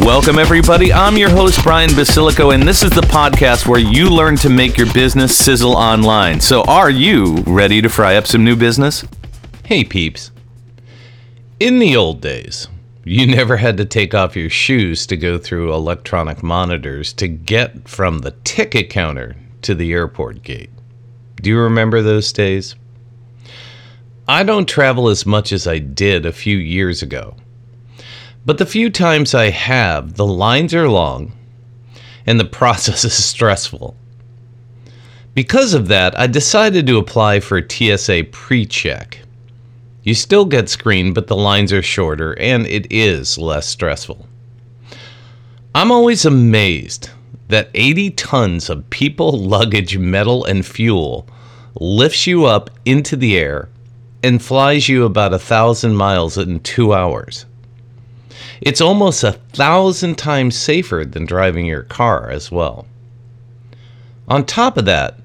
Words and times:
Welcome, 0.00 0.38
everybody. 0.38 0.92
I'm 0.92 1.16
your 1.16 1.30
host, 1.30 1.62
Brian 1.62 1.90
Basilico, 1.90 2.54
and 2.54 2.62
this 2.62 2.82
is 2.82 2.90
the 2.90 3.00
podcast 3.00 3.66
where 3.66 3.80
you 3.80 4.08
learn 4.08 4.36
to 4.36 4.48
make 4.48 4.76
your 4.76 4.92
business 4.92 5.36
sizzle 5.36 5.74
online. 5.74 6.40
So, 6.40 6.62
are 6.62 6.90
you 6.90 7.36
ready 7.46 7.80
to 7.82 7.88
fry 7.88 8.16
up 8.16 8.26
some 8.26 8.44
new 8.44 8.56
business? 8.56 9.04
Hey, 9.64 9.84
peeps. 9.84 10.30
In 11.58 11.78
the 11.78 11.96
old 11.96 12.20
days, 12.20 12.68
you 13.04 13.26
never 13.26 13.56
had 13.56 13.78
to 13.78 13.84
take 13.84 14.14
off 14.14 14.36
your 14.36 14.50
shoes 14.50 15.06
to 15.06 15.16
go 15.16 15.38
through 15.38 15.72
electronic 15.72 16.42
monitors 16.42 17.12
to 17.14 17.26
get 17.26 17.88
from 17.88 18.18
the 18.18 18.32
ticket 18.44 18.90
counter 18.90 19.34
to 19.62 19.74
the 19.74 19.92
airport 19.92 20.42
gate. 20.42 20.70
Do 21.36 21.50
you 21.50 21.58
remember 21.58 22.02
those 22.02 22.32
days? 22.32 22.76
I 24.28 24.42
don't 24.42 24.68
travel 24.68 25.08
as 25.08 25.24
much 25.24 25.52
as 25.52 25.66
I 25.66 25.78
did 25.78 26.26
a 26.26 26.32
few 26.32 26.58
years 26.58 27.02
ago. 27.02 27.36
But 28.46 28.58
the 28.58 28.64
few 28.64 28.90
times 28.90 29.34
I 29.34 29.50
have, 29.50 30.14
the 30.14 30.26
lines 30.26 30.72
are 30.72 30.88
long 30.88 31.32
and 32.24 32.38
the 32.38 32.44
process 32.60 33.04
is 33.04 33.12
stressful. 33.12 33.96
Because 35.34 35.74
of 35.74 35.88
that, 35.88 36.18
I 36.18 36.28
decided 36.28 36.86
to 36.86 36.98
apply 36.98 37.40
for 37.40 37.58
a 37.58 37.68
TSA 37.68 38.28
pre 38.30 38.64
check. 38.64 39.18
You 40.04 40.14
still 40.14 40.44
get 40.44 40.68
screened, 40.68 41.16
but 41.16 41.26
the 41.26 41.36
lines 41.36 41.72
are 41.72 41.82
shorter 41.82 42.38
and 42.38 42.66
it 42.68 42.86
is 42.88 43.36
less 43.36 43.66
stressful. 43.66 44.28
I'm 45.74 45.90
always 45.90 46.24
amazed 46.24 47.10
that 47.48 47.70
80 47.74 48.12
tons 48.12 48.70
of 48.70 48.88
people, 48.90 49.32
luggage, 49.38 49.98
metal, 49.98 50.44
and 50.44 50.64
fuel 50.64 51.28
lifts 51.74 52.28
you 52.28 52.44
up 52.44 52.70
into 52.84 53.16
the 53.16 53.36
air 53.36 53.68
and 54.22 54.40
flies 54.40 54.88
you 54.88 55.04
about 55.04 55.34
a 55.34 55.38
thousand 55.38 55.96
miles 55.96 56.38
in 56.38 56.60
two 56.60 56.94
hours. 56.94 57.44
It's 58.60 58.80
almost 58.80 59.22
a 59.24 59.32
thousand 59.32 60.16
times 60.16 60.56
safer 60.56 61.04
than 61.04 61.26
driving 61.26 61.66
your 61.66 61.82
car 61.82 62.30
as 62.30 62.50
well. 62.50 62.86
On 64.28 64.44
top 64.44 64.76
of 64.76 64.86
that, 64.86 65.18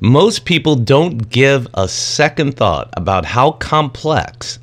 most 0.00 0.44
people 0.44 0.76
don't 0.76 1.30
give 1.30 1.66
a 1.74 1.88
second 1.88 2.56
thought 2.56 2.90
about 2.96 3.24
how 3.24 3.52
complex 3.52 4.58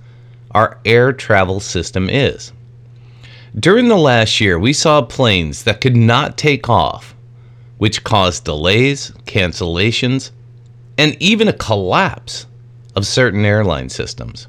our 0.52 0.78
air 0.86 1.14
travel 1.14 1.60
system 1.60 2.10
is. 2.10 2.52
During 3.58 3.88
the 3.88 3.98
last 3.98 4.40
year, 4.40 4.60
we 4.60 4.74
saw 4.74 5.02
planes 5.02 5.64
that 5.64 5.82
could 5.82 5.96
not 5.96 6.38
take 6.38 6.70
off, 6.70 7.16
which 7.78 8.04
caused 8.04 8.44
delays, 8.44 9.12
cancellations, 9.26 10.32
and 10.98 11.18
even 11.20 11.48
a 11.48 11.54
collapse 11.54 12.46
of 12.96 13.08
certain 13.08 13.44
airline 13.44 13.90
systems. 13.90 14.48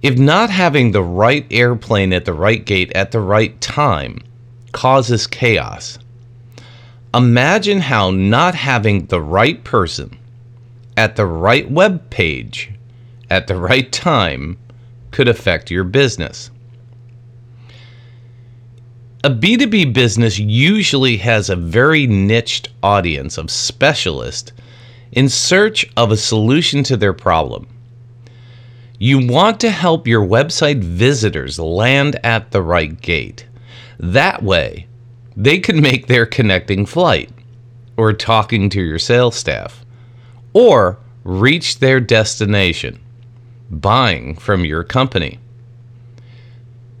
If 0.00 0.16
not 0.16 0.50
having 0.50 0.92
the 0.92 1.02
right 1.02 1.44
airplane 1.50 2.12
at 2.12 2.24
the 2.24 2.32
right 2.32 2.64
gate 2.64 2.92
at 2.92 3.10
the 3.10 3.20
right 3.20 3.60
time 3.60 4.20
causes 4.72 5.26
chaos, 5.26 5.98
imagine 7.12 7.80
how 7.80 8.10
not 8.10 8.54
having 8.54 9.06
the 9.06 9.20
right 9.20 9.62
person 9.64 10.16
at 10.96 11.16
the 11.16 11.26
right 11.26 11.68
web 11.70 12.10
page 12.10 12.70
at 13.28 13.48
the 13.48 13.56
right 13.56 13.90
time 13.90 14.56
could 15.10 15.28
affect 15.28 15.70
your 15.70 15.84
business. 15.84 16.50
A 19.24 19.30
B2B 19.30 19.92
business 19.92 20.38
usually 20.38 21.16
has 21.16 21.50
a 21.50 21.56
very 21.56 22.06
niched 22.06 22.68
audience 22.84 23.36
of 23.36 23.50
specialists 23.50 24.52
in 25.10 25.28
search 25.28 25.90
of 25.96 26.12
a 26.12 26.16
solution 26.16 26.84
to 26.84 26.96
their 26.96 27.12
problem. 27.12 27.66
You 29.00 29.24
want 29.24 29.60
to 29.60 29.70
help 29.70 30.08
your 30.08 30.26
website 30.26 30.82
visitors 30.82 31.60
land 31.60 32.18
at 32.24 32.50
the 32.50 32.62
right 32.62 33.00
gate. 33.00 33.46
That 34.00 34.42
way, 34.42 34.88
they 35.36 35.60
can 35.60 35.80
make 35.80 36.08
their 36.08 36.26
connecting 36.26 36.84
flight, 36.84 37.30
or 37.96 38.12
talking 38.12 38.68
to 38.70 38.82
your 38.82 38.98
sales 38.98 39.36
staff, 39.36 39.84
or 40.52 40.98
reach 41.22 41.78
their 41.78 42.00
destination, 42.00 42.98
buying 43.70 44.34
from 44.34 44.64
your 44.64 44.82
company. 44.82 45.38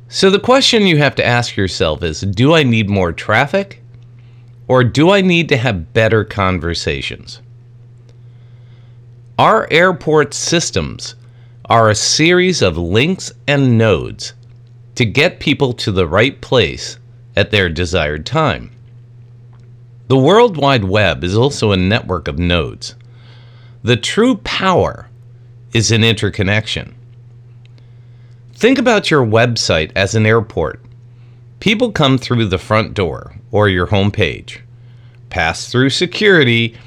So, 0.08 0.30
the 0.30 0.38
question 0.38 0.86
you 0.86 0.98
have 0.98 1.16
to 1.16 1.26
ask 1.26 1.56
yourself 1.56 2.04
is 2.04 2.20
Do 2.20 2.54
I 2.54 2.62
need 2.62 2.88
more 2.88 3.12
traffic? 3.12 3.82
Or 4.68 4.84
do 4.84 5.10
I 5.10 5.20
need 5.20 5.48
to 5.48 5.56
have 5.56 5.92
better 5.94 6.24
conversations? 6.24 7.40
Our 9.38 9.66
airport 9.70 10.34
systems 10.34 11.14
are 11.68 11.90
a 11.90 11.94
series 11.94 12.62
of 12.62 12.78
links 12.78 13.30
and 13.46 13.76
nodes 13.76 14.32
to 14.94 15.04
get 15.04 15.38
people 15.38 15.74
to 15.74 15.92
the 15.92 16.06
right 16.06 16.40
place 16.40 16.98
at 17.36 17.50
their 17.50 17.68
desired 17.68 18.24
time. 18.24 18.70
The 20.08 20.16
World 20.16 20.56
Wide 20.56 20.84
Web 20.84 21.22
is 21.22 21.36
also 21.36 21.70
a 21.70 21.76
network 21.76 22.26
of 22.26 22.38
nodes. 22.38 22.94
The 23.82 23.98
true 23.98 24.36
power 24.38 25.10
is 25.74 25.92
in 25.92 26.02
interconnection. 26.02 26.94
Think 28.54 28.78
about 28.78 29.10
your 29.10 29.24
website 29.24 29.92
as 29.94 30.14
an 30.14 30.24
airport. 30.24 30.80
People 31.60 31.92
come 31.92 32.16
through 32.16 32.46
the 32.46 32.56
front 32.56 32.94
door 32.94 33.34
or 33.50 33.68
your 33.68 33.86
home 33.86 34.10
page, 34.10 34.64
pass 35.28 35.70
through 35.70 35.90
security, 35.90 36.78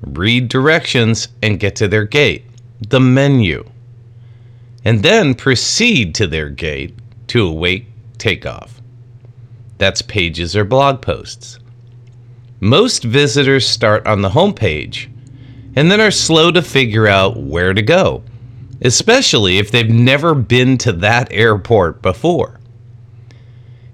read 0.00 0.48
directions, 0.48 1.28
and 1.42 1.60
get 1.60 1.76
to 1.76 1.88
their 1.88 2.06
gate, 2.06 2.46
the 2.88 3.00
menu 3.00 3.64
and 4.84 5.02
then 5.02 5.34
proceed 5.34 6.14
to 6.14 6.26
their 6.26 6.48
gate 6.48 6.94
to 7.28 7.46
await 7.46 7.86
takeoff. 8.18 8.80
That's 9.78 10.02
pages 10.02 10.56
or 10.56 10.64
blog 10.64 11.00
posts. 11.00 11.58
Most 12.60 13.04
visitors 13.04 13.66
start 13.66 14.06
on 14.06 14.20
the 14.20 14.30
home 14.30 14.52
page 14.52 15.10
and 15.76 15.90
then 15.90 16.00
are 16.00 16.10
slow 16.10 16.50
to 16.50 16.62
figure 16.62 17.06
out 17.06 17.36
where 17.36 17.72
to 17.72 17.82
go, 17.82 18.22
especially 18.82 19.58
if 19.58 19.70
they've 19.70 19.88
never 19.88 20.34
been 20.34 20.76
to 20.78 20.92
that 20.92 21.32
airport 21.32 22.02
before. 22.02 22.60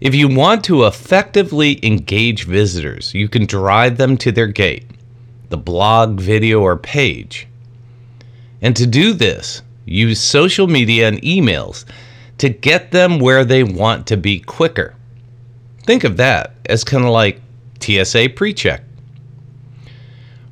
If 0.01 0.15
you 0.15 0.29
want 0.29 0.65
to 0.65 0.85
effectively 0.85 1.85
engage 1.85 2.45
visitors, 2.45 3.15
you 3.15 3.29
can 3.29 3.47
drive 3.47 3.97
them 3.97 4.17
to 4.19 4.33
their 4.33 4.47
gate, 4.47 4.87
the 5.49 5.57
blog, 5.57 6.21
video, 6.21 6.61
or 6.61 6.77
page. 6.77 7.47
And 8.61 8.75
to 8.77 8.87
do 8.87 9.13
this, 9.13 9.63
use 9.87 10.21
social 10.21 10.67
media 10.67 11.09
and 11.09 11.23
emails 11.23 11.87
to 12.39 12.51
get 12.51 12.91
them 12.91 13.19
where 13.19 13.45
they 13.45 13.63
want 13.63 14.07
to 14.09 14.17
be 14.17 14.41
quicker. 14.41 14.95
Think 15.85 16.05
of 16.05 16.19
that 16.19 16.55
as 16.67 16.85
kind 16.85 17.05
of 17.05 17.11
like 17.11 17.41
TSA 17.81 18.31
pre 18.37 18.53
check. 18.53 18.83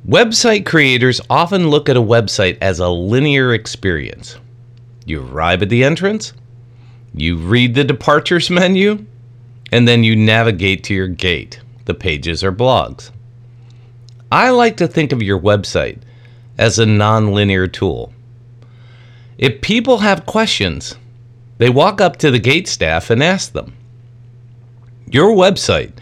Website 0.08 0.64
creators 0.64 1.20
often 1.28 1.68
look 1.68 1.88
at 1.88 1.96
a 1.96 2.02
website 2.02 2.58
as 2.60 2.78
a 2.78 2.88
linear 2.88 3.52
experience. 3.52 4.36
You 5.06 5.26
arrive 5.26 5.62
at 5.62 5.68
the 5.68 5.84
entrance, 5.84 6.32
you 7.14 7.36
read 7.36 7.74
the 7.74 7.84
departures 7.84 8.48
menu, 8.50 9.04
and 9.72 9.88
then 9.88 10.04
you 10.04 10.14
navigate 10.14 10.84
to 10.84 10.94
your 10.94 11.08
gate, 11.08 11.60
the 11.84 11.94
pages 11.94 12.44
or 12.44 12.52
blogs. 12.52 13.10
I 14.30 14.50
like 14.50 14.76
to 14.78 14.88
think 14.88 15.12
of 15.12 15.22
your 15.22 15.38
website 15.38 16.00
as 16.58 16.78
a 16.78 16.86
non-linear 16.86 17.66
tool. 17.66 18.13
If 19.38 19.60
people 19.60 19.98
have 19.98 20.26
questions, 20.26 20.96
they 21.58 21.68
walk 21.68 22.00
up 22.00 22.16
to 22.18 22.30
the 22.30 22.38
gate 22.38 22.68
staff 22.68 23.10
and 23.10 23.22
ask 23.22 23.52
them. 23.52 23.74
Your 25.10 25.30
website 25.30 25.92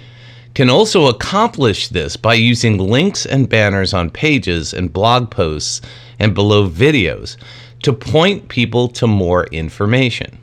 can 0.55 0.69
also 0.69 1.07
accomplish 1.07 1.89
this 1.89 2.17
by 2.17 2.35
using 2.35 2.77
links 2.79 3.25
and 3.25 3.49
banners 3.49 3.95
on 3.95 4.11
pages 4.11 4.75
and 4.75 4.93
blog 4.93 5.31
posts 5.31 5.81
and 6.19 6.35
below 6.35 6.69
videos 6.69 7.37
to 7.83 7.93
point 7.93 8.49
people 8.49 8.89
to 8.89 9.07
more 9.07 9.45
information. 9.47 10.39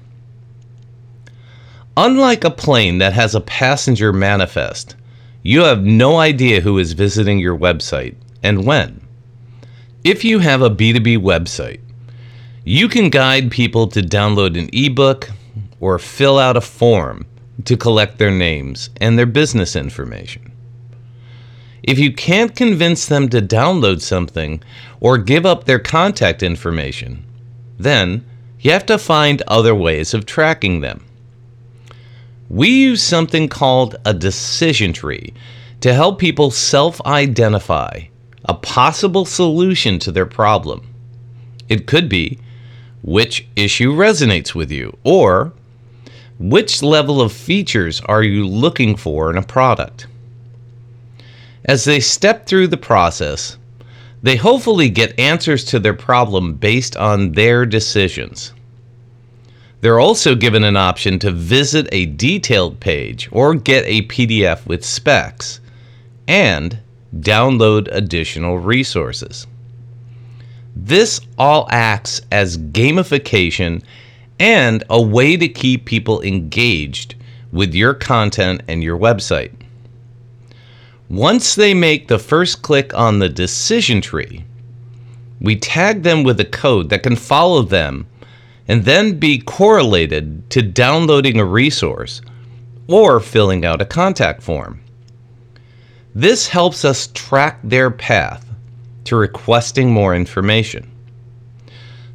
Unlike 1.96 2.44
a 2.44 2.52
plane 2.52 2.98
that 3.00 3.14
has 3.14 3.36
a 3.36 3.42
passenger 3.42 4.12
manifest, 4.12 4.96
you 5.44 5.62
have 5.62 5.84
no 5.84 6.18
idea 6.18 6.62
who 6.62 6.78
is 6.78 6.94
visiting 6.94 7.40
your 7.40 7.58
website 7.58 8.16
and 8.42 8.66
when. 8.66 9.06
If 10.04 10.24
you 10.24 10.40
have 10.40 10.62
a 10.62 10.70
B2B 10.70 11.18
website, 11.18 11.82
you 12.69 12.88
can 12.88 13.10
guide 13.10 13.50
people 13.50 13.88
to 13.88 14.00
download 14.00 14.56
an 14.56 14.69
ebook 14.71 15.27
or 15.80 15.98
fill 15.98 16.38
out 16.38 16.56
a 16.56 16.62
form 16.62 17.25
to 17.66 17.75
collect 17.75 18.19
their 18.19 18.30
names 18.30 18.92
and 19.01 19.18
their 19.18 19.25
business 19.25 19.75
information. 19.75 20.51
If 21.81 21.98
you 21.98 22.13
can't 22.13 22.56
convince 22.56 23.07
them 23.07 23.27
to 23.30 23.42
download 23.42 24.01
something 24.01 24.62
or 25.00 25.18
give 25.18 25.48
up 25.48 25.63
their 25.63 25.80
contact 25.80 26.44
information, 26.44 27.25
then 27.80 28.24
you 28.60 28.69
have 28.69 28.86
to 28.86 29.00
find 29.00 29.42
other 29.48 29.74
ways 29.74 30.13
of 30.13 30.27
tracking 30.27 30.81
them. 30.81 31.04
We 32.50 32.69
use 32.69 33.01
something 33.01 33.50
called 33.50 33.95
a 34.06 34.13
decision 34.13 34.94
tree 34.94 35.33
to 35.81 35.92
help 35.92 36.19
people 36.19 36.51
self 36.51 37.01
identify 37.01 38.01
a 38.45 38.54
possible 38.54 39.25
solution 39.25 39.98
to 39.98 40.12
their 40.12 40.27
problem. 40.27 40.88
It 41.68 41.88
could 41.88 42.07
be 42.07 42.38
which 43.01 43.48
issue 43.56 43.94
resonates 43.94 44.54
with 44.54 44.72
you, 44.72 44.96
or 45.04 45.54
which 46.40 46.81
level 46.81 47.22
of 47.22 47.31
features 47.31 48.01
are 48.06 48.24
you 48.24 48.48
looking 48.48 48.96
for 48.96 49.30
in 49.30 49.38
a 49.38 49.44
product. 49.44 50.07
As 51.66 51.84
they 51.84 52.00
step 52.00 52.46
through 52.46 52.68
the 52.68 52.78
process, 52.78 53.57
they 54.24 54.36
hopefully 54.36 54.90
get 54.90 55.19
answers 55.19 55.63
to 55.66 55.80
their 55.80 55.94
problem 55.94 56.54
based 56.54 56.96
on 56.98 57.34
their 57.34 57.66
decisions. 57.66 58.54
They're 59.81 60.00
also 60.00 60.36
given 60.36 60.63
an 60.63 60.75
option 60.75 61.19
to 61.19 61.31
visit 61.31 61.88
a 61.92 62.06
detailed 62.06 62.80
page 62.80 63.30
or 63.31 63.56
get 63.56 63.86
a 63.86 64.02
PDF 64.04 64.66
with 64.66 64.84
specs 64.84 65.62
and 66.28 66.80
download 67.16 67.88
additional 67.92 68.60
resources. 68.60 69.48
This 70.75 71.21
all 71.38 71.68
acts 71.71 72.21
as 72.31 72.57
gamification 72.57 73.83
and 74.39 74.83
a 74.89 75.01
way 75.01 75.36
to 75.36 75.48
keep 75.48 75.86
people 75.86 76.21
engaged 76.21 77.16
with 77.51 77.74
your 77.74 77.94
content 77.94 78.62
and 78.68 78.83
your 78.83 78.98
website. 78.98 79.51
Once 81.10 81.56
they 81.56 81.74
make 81.74 82.07
the 82.07 82.19
first 82.19 82.62
click 82.62 82.94
on 82.94 83.19
the 83.19 83.30
decision 83.30 84.00
tree, 84.00 84.45
we 85.42 85.56
tag 85.56 86.04
them 86.04 86.24
with 86.24 86.39
a 86.39 86.45
code 86.45 86.89
that 86.89 87.04
can 87.04 87.16
follow 87.16 87.63
them 87.63 88.06
and 88.68 88.86
then 88.86 89.18
be 89.18 89.39
correlated 89.39 90.48
to 90.51 90.62
downloading 90.62 91.39
a 91.39 91.45
resource 91.45 92.21
or 92.88 93.19
filling 93.19 93.66
out 93.66 93.81
a 93.81 93.86
contact 93.86 94.44
form. 94.44 94.80
This 96.13 96.48
helps 96.48 96.86
us 96.86 97.07
track 97.07 97.60
their 97.63 97.89
path 97.89 98.49
to 99.10 99.16
requesting 99.16 99.92
more 99.92 100.16
information. 100.16 100.90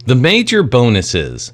The 0.07 0.15
major 0.15 0.63
bonus 0.63 1.15
is 1.15 1.53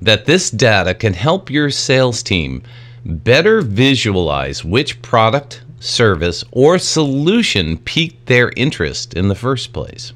that 0.00 0.26
this 0.26 0.50
data 0.50 0.94
can 0.94 1.12
help 1.12 1.50
your 1.50 1.70
sales 1.70 2.22
team 2.22 2.62
better 3.04 3.60
visualize 3.60 4.64
which 4.64 5.02
product, 5.02 5.62
service, 5.80 6.42
or 6.52 6.78
solution 6.78 7.76
piqued 7.76 8.26
their 8.26 8.50
interest 8.56 9.14
in 9.14 9.28
the 9.28 9.34
first 9.34 9.72
place. 9.72 10.12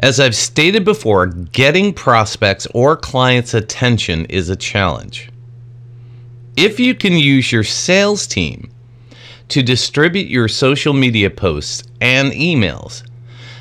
As 0.00 0.20
I've 0.20 0.36
stated 0.36 0.84
before, 0.84 1.26
getting 1.26 1.94
prospects 1.94 2.66
or 2.74 2.96
clients' 2.96 3.54
attention 3.54 4.26
is 4.26 4.50
a 4.50 4.56
challenge. 4.56 5.30
If 6.56 6.78
you 6.78 6.94
can 6.94 7.14
use 7.14 7.50
your 7.50 7.64
sales 7.64 8.26
team 8.26 8.70
to 9.48 9.62
distribute 9.62 10.28
your 10.28 10.48
social 10.48 10.92
media 10.92 11.30
posts 11.30 11.84
and 12.00 12.32
emails, 12.32 13.02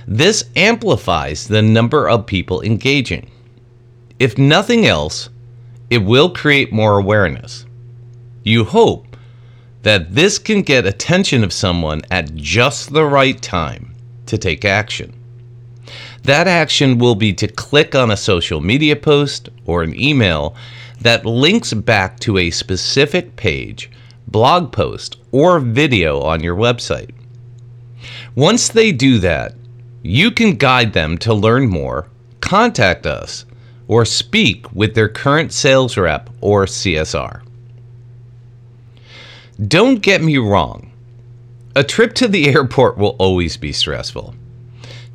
this 0.07 0.45
amplifies 0.55 1.47
the 1.47 1.61
number 1.61 2.09
of 2.09 2.25
people 2.25 2.61
engaging. 2.61 3.29
If 4.19 4.37
nothing 4.37 4.85
else, 4.85 5.29
it 5.89 5.99
will 5.99 6.29
create 6.29 6.73
more 6.73 6.97
awareness. 6.97 7.65
You 8.43 8.63
hope 8.63 9.15
that 9.83 10.15
this 10.15 10.39
can 10.39 10.61
get 10.61 10.85
attention 10.85 11.43
of 11.43 11.53
someone 11.53 12.01
at 12.09 12.35
just 12.35 12.93
the 12.93 13.05
right 13.05 13.41
time 13.41 13.93
to 14.25 14.37
take 14.37 14.65
action. 14.65 15.13
That 16.23 16.47
action 16.47 16.97
will 16.97 17.15
be 17.15 17.33
to 17.33 17.47
click 17.47 17.95
on 17.95 18.09
a 18.09 18.17
social 18.17 18.61
media 18.61 18.95
post 18.95 19.49
or 19.65 19.83
an 19.83 19.99
email 19.99 20.55
that 21.01 21.25
links 21.25 21.73
back 21.73 22.19
to 22.21 22.37
a 22.37 22.49
specific 22.49 23.35
page, 23.35 23.91
blog 24.33 24.73
post, 24.73 25.17
or 25.31 25.59
video 25.59 26.19
on 26.19 26.43
your 26.43 26.55
website. 26.57 27.11
Once 28.35 28.67
they 28.67 28.91
do 28.91 29.19
that, 29.19 29.53
you 30.01 30.31
can 30.31 30.55
guide 30.55 30.91
them 30.91 31.17
to 31.19 31.33
learn 31.33 31.69
more, 31.69 32.09
contact 32.41 33.05
us, 33.05 33.45
or 33.87 34.03
speak 34.03 34.69
with 34.73 34.95
their 34.95 35.07
current 35.07 35.53
sales 35.53 35.95
rep 35.95 36.31
or 36.41 36.65
CSR. 36.65 37.43
Don't 39.67 40.01
get 40.01 40.23
me 40.23 40.37
wrong. 40.37 40.91
A 41.75 41.83
trip 41.83 42.13
to 42.15 42.27
the 42.27 42.47
airport 42.55 42.97
will 42.97 43.15
always 43.19 43.55
be 43.55 43.71
stressful, 43.71 44.33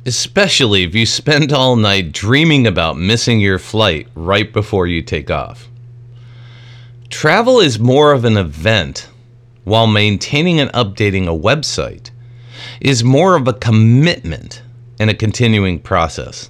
especially 0.05 0.83
if 0.83 0.95
you 0.95 1.05
spend 1.05 1.51
all 1.51 1.75
night 1.75 2.13
dreaming 2.13 2.65
about 2.65 2.97
missing 2.97 3.41
your 3.41 3.59
flight 3.59 4.07
right 4.15 4.51
before 4.51 4.87
you 4.87 5.01
take 5.01 5.29
off. 5.29 5.67
Travel 7.09 7.59
is 7.59 7.79
more 7.79 8.13
of 8.13 8.23
an 8.23 8.37
event, 8.37 9.08
while 9.69 9.87
maintaining 9.87 10.59
and 10.59 10.71
updating 10.71 11.27
a 11.27 11.39
website 11.39 12.09
is 12.81 13.03
more 13.03 13.35
of 13.35 13.47
a 13.47 13.53
commitment 13.53 14.63
and 14.99 15.09
a 15.09 15.13
continuing 15.13 15.79
process. 15.79 16.49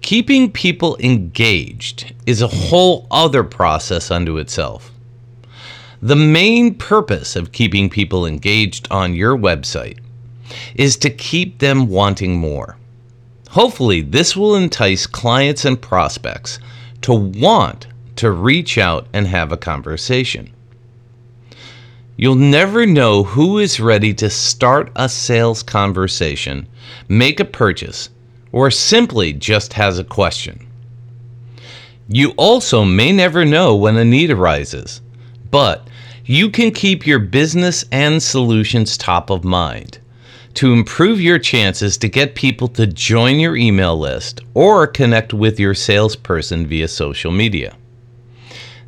Keeping 0.00 0.50
people 0.50 0.96
engaged 1.00 2.14
is 2.24 2.40
a 2.40 2.48
whole 2.48 3.06
other 3.10 3.44
process 3.44 4.10
unto 4.10 4.38
itself. 4.38 4.90
The 6.00 6.16
main 6.16 6.74
purpose 6.76 7.36
of 7.36 7.52
keeping 7.52 7.90
people 7.90 8.24
engaged 8.24 8.88
on 8.90 9.14
your 9.14 9.36
website 9.36 9.98
is 10.74 10.96
to 10.98 11.10
keep 11.10 11.58
them 11.58 11.88
wanting 11.88 12.38
more. 12.38 12.78
Hopefully, 13.50 14.00
this 14.00 14.34
will 14.34 14.54
entice 14.54 15.06
clients 15.06 15.66
and 15.66 15.80
prospects 15.80 16.58
to 17.02 17.12
want 17.12 17.86
to 18.16 18.30
reach 18.30 18.78
out 18.78 19.08
and 19.12 19.26
have 19.26 19.52
a 19.52 19.58
conversation. 19.58 20.54
You'll 22.18 22.34
never 22.34 22.84
know 22.84 23.22
who 23.22 23.58
is 23.58 23.80
ready 23.80 24.12
to 24.14 24.28
start 24.28 24.92
a 24.94 25.08
sales 25.08 25.62
conversation, 25.62 26.68
make 27.08 27.40
a 27.40 27.46
purchase, 27.46 28.10
or 28.52 28.70
simply 28.70 29.32
just 29.32 29.72
has 29.72 29.98
a 29.98 30.04
question. 30.04 30.66
You 32.08 32.32
also 32.36 32.84
may 32.84 33.12
never 33.12 33.46
know 33.46 33.74
when 33.74 33.96
a 33.96 34.04
need 34.04 34.30
arises 34.30 35.00
but 35.50 35.88
you 36.24 36.50
can 36.50 36.70
keep 36.70 37.06
your 37.06 37.18
business 37.18 37.84
and 37.90 38.22
solutions 38.22 38.96
top 38.96 39.30
of 39.30 39.44
mind 39.44 39.98
to 40.54 40.72
improve 40.72 41.20
your 41.20 41.38
chances 41.38 41.96
to 41.98 42.08
get 42.08 42.34
people 42.34 42.68
to 42.68 42.86
join 42.86 43.38
your 43.38 43.56
email 43.56 43.98
list 43.98 44.40
or 44.54 44.86
connect 44.86 45.32
with 45.32 45.60
your 45.60 45.74
salesperson 45.74 46.66
via 46.66 46.88
social 46.88 47.30
media. 47.30 47.76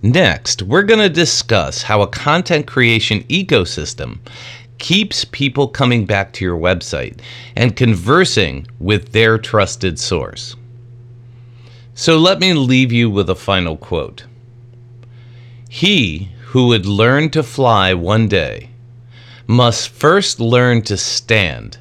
Next, 0.02 0.62
we're 0.62 0.82
going 0.82 1.00
to 1.00 1.10
discuss 1.10 1.82
how 1.82 2.00
a 2.00 2.06
content 2.08 2.66
creation 2.66 3.22
ecosystem 3.24 4.18
keeps 4.78 5.26
people 5.26 5.68
coming 5.68 6.06
back 6.06 6.32
to 6.32 6.44
your 6.44 6.58
website 6.58 7.20
and 7.54 7.76
conversing 7.76 8.66
with 8.78 9.12
their 9.12 9.36
trusted 9.36 9.98
source. 9.98 10.56
So 11.94 12.16
let 12.16 12.40
me 12.40 12.54
leave 12.54 12.92
you 12.92 13.10
with 13.10 13.28
a 13.28 13.34
final 13.34 13.76
quote. 13.76 14.24
He 15.68 16.30
who 16.46 16.68
would 16.68 16.86
learn 16.86 17.28
to 17.30 17.42
fly 17.42 17.92
one 17.92 18.26
day 18.26 18.70
must 19.46 19.90
first 19.90 20.40
learn 20.40 20.80
to 20.82 20.96
stand 20.96 21.76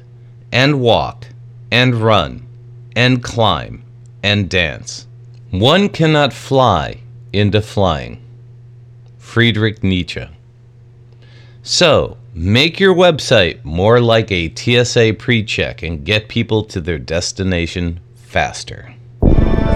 and 0.52 0.80
walk 0.80 1.26
and 1.70 1.94
run 1.94 2.46
and 2.94 3.22
climb 3.22 3.82
and 4.22 4.50
dance. 4.50 5.06
One 5.50 5.88
cannot 5.88 6.34
fly 6.34 7.00
into 7.32 7.62
flying. 7.62 8.22
Friedrich 9.18 9.82
Nietzsche. 9.82 10.26
So, 11.62 12.16
make 12.34 12.80
your 12.80 12.94
website 12.94 13.64
more 13.64 14.00
like 14.00 14.32
a 14.32 14.52
TSA 14.54 15.14
pre 15.18 15.44
check 15.44 15.82
and 15.82 16.04
get 16.04 16.28
people 16.28 16.64
to 16.64 16.80
their 16.80 16.98
destination 16.98 18.00
faster. 18.14 18.94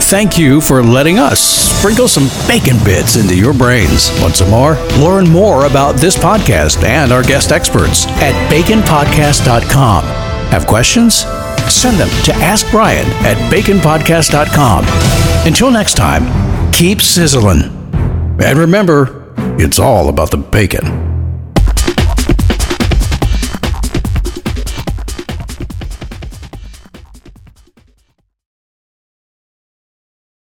Thank 0.00 0.38
you 0.38 0.60
for 0.60 0.82
letting 0.82 1.18
us 1.18 1.40
sprinkle 1.40 2.08
some 2.08 2.28
bacon 2.46 2.76
bits 2.84 3.16
into 3.16 3.36
your 3.36 3.54
brains. 3.54 4.10
Want 4.20 4.36
some 4.36 4.50
more? 4.50 4.74
Learn 4.98 5.28
more 5.28 5.66
about 5.66 5.96
this 5.96 6.16
podcast 6.16 6.82
and 6.82 7.12
our 7.12 7.22
guest 7.22 7.52
experts 7.52 8.06
at 8.06 8.34
baconpodcast.com. 8.50 10.04
Have 10.04 10.66
questions? 10.66 11.24
Send 11.72 11.98
them 11.98 12.08
to 12.24 12.34
Ask 12.34 12.70
Brian 12.70 13.06
at 13.24 13.36
baconpodcast.com. 13.50 14.84
Until 15.46 15.70
next 15.70 15.94
time, 15.94 16.43
keep 16.74 17.00
sizzling. 17.00 17.62
And 18.42 18.58
remember, 18.58 19.32
it's 19.60 19.78
all 19.78 20.08
about 20.08 20.32
the 20.32 20.36
bacon. 20.36 21.13